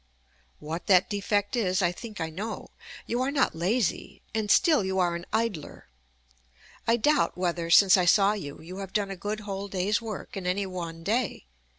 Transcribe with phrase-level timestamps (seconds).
[0.57, 2.71] What that defect is I think I know.
[3.05, 5.89] You are not lazy, and still you are an idler.
[6.87, 10.35] I doubt whether, since I saw you, you have done a good whole day's work
[10.35, 11.45] in any one day.